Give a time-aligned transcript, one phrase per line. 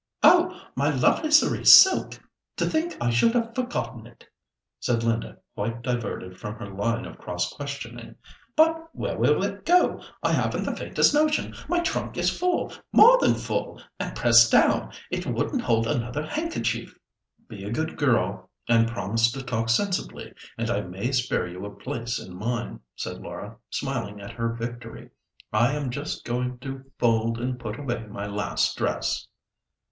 [0.23, 2.19] "Oh, my lovely cerise silk!
[2.57, 4.25] To think I should have forgotten it!"
[4.79, 8.15] said Linda, quite diverted from her line of cross questioning.
[8.55, 10.01] "But where will it go?
[10.23, 11.53] I haven't the faintest notion.
[11.67, 14.91] My trunk is full—more than full—and pressed down.
[15.11, 16.97] It wouldn't hold another handkerchief."
[17.47, 21.69] "Be a good girl, and promise to talk sensibly, and I may spare you a
[21.69, 25.11] place in mine," said Laura, smiling at her victory.
[25.53, 29.27] "I am just going to fold and put away my last dress."